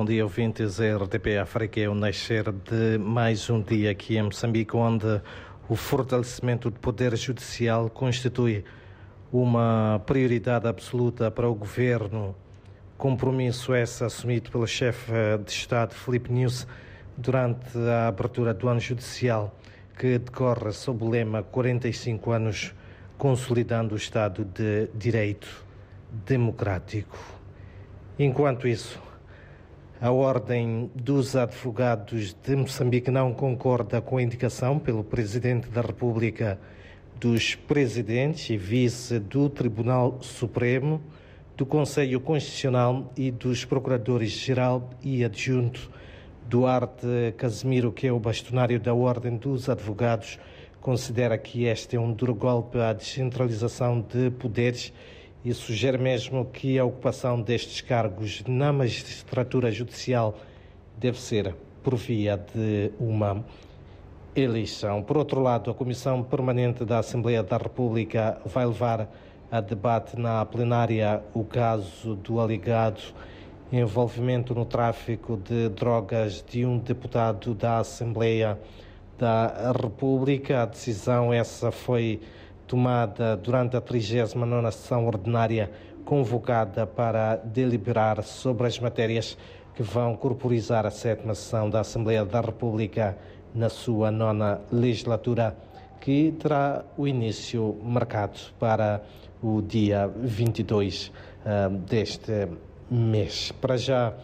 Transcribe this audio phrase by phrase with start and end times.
[0.00, 0.80] Bom dia, ouvintes.
[0.80, 5.20] A RTP África é o nascer de mais um dia aqui em Moçambique, onde
[5.68, 8.64] o fortalecimento do poder judicial constitui
[9.30, 12.34] uma prioridade absoluta para o governo.
[12.96, 15.12] Compromisso esse assumido pelo chefe
[15.44, 16.66] de Estado, Filipe News,
[17.14, 19.54] durante a abertura do ano judicial,
[19.98, 22.74] que decorre sob o lema 45 anos
[23.18, 25.62] consolidando o Estado de Direito
[26.24, 27.18] Democrático.
[28.18, 28.98] Enquanto isso,
[30.00, 36.58] a Ordem dos Advogados de Moçambique não concorda com a indicação pelo Presidente da República
[37.20, 41.02] dos Presidentes e Vice do Tribunal Supremo,
[41.54, 45.90] do Conselho Constitucional e dos Procuradores-Geral e Adjunto.
[46.48, 50.38] Duarte Casimiro, que é o bastonário da Ordem dos Advogados,
[50.80, 54.94] considera que este é um duro golpe à descentralização de poderes
[55.44, 60.36] e sugere mesmo que a ocupação destes cargos na magistratura judicial
[60.98, 63.44] deve ser por via de uma
[64.36, 65.02] eleição.
[65.02, 69.08] Por outro lado, a Comissão Permanente da Assembleia da República vai levar
[69.50, 73.00] a debate na plenária o caso do alegado
[73.72, 78.58] envolvimento no tráfico de drogas de um deputado da Assembleia
[79.16, 80.62] da República.
[80.62, 82.20] A decisão essa foi
[82.70, 85.72] tomada durante a 39 sessão ordinária
[86.04, 89.36] convocada para deliberar sobre as matérias
[89.74, 93.18] que vão corporizar a sétima sessão da Assembleia da República
[93.52, 95.56] na sua nona legislatura,
[96.00, 99.02] que terá o início marcado para
[99.42, 101.12] o dia 22 uh,
[101.44, 102.46] ah, deste
[102.88, 103.50] mês.
[103.60, 104.14] Para já,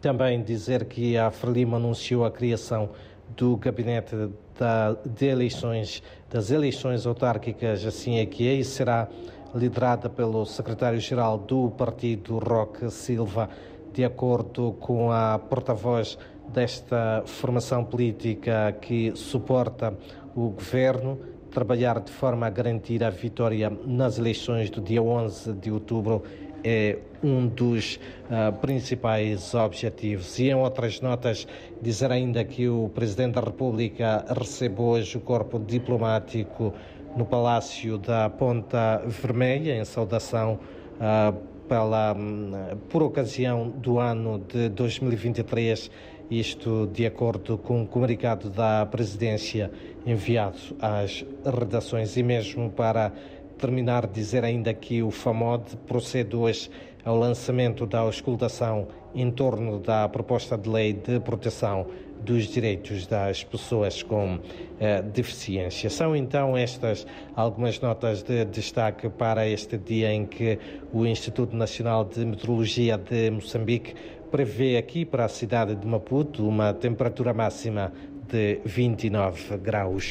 [0.00, 2.88] também dizer que a Frelimo anunciou a criação
[3.36, 4.30] do gabinete
[4.60, 9.08] da, de eleições, das eleições autárquicas, assim é que é, e será
[9.54, 13.48] liderada pelo secretário-geral do partido, Roque Silva,
[13.92, 19.96] de acordo com a porta-voz desta formação política que suporta
[20.36, 21.18] o governo,
[21.50, 26.22] trabalhar de forma a garantir a vitória nas eleições do dia 11 de outubro
[26.64, 30.38] é um dos uh, principais objetivos.
[30.38, 31.46] E em outras notas,
[31.80, 36.72] dizer ainda que o Presidente da República recebe hoje o corpo diplomático
[37.16, 40.60] no Palácio da Ponta Vermelha, em saudação
[40.96, 42.52] uh, pela, um,
[42.88, 45.90] por ocasião do ano de 2023,
[46.30, 49.70] isto de acordo com o comunicado da Presidência
[50.06, 53.12] enviado às redações e mesmo para
[53.60, 56.70] terminar, dizer ainda que o FAMOD procede hoje
[57.04, 61.86] ao lançamento da auscultação em torno da proposta de lei de proteção
[62.22, 64.38] dos direitos das pessoas com
[64.78, 65.88] eh, deficiência.
[65.88, 70.58] São então estas algumas notas de destaque para este dia em que
[70.92, 73.94] o Instituto Nacional de Meteorologia de Moçambique
[74.30, 77.92] prevê aqui para a cidade de Maputo uma temperatura máxima
[78.28, 80.04] de 29 graus.